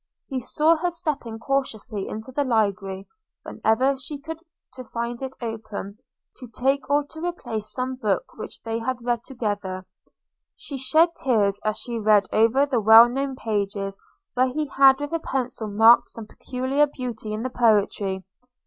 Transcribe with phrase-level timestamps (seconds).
[0.33, 3.05] –He saw her stepping cautiously into the library,
[3.43, 4.39] whenever she could
[4.73, 5.99] to find it open,
[6.37, 9.85] to take or to replace some book which they had read together–
[10.55, 13.99] she shed tears as she read over the well known pages
[14.33, 18.25] where he had with a pencil marked some peculiar beauty in the poetry.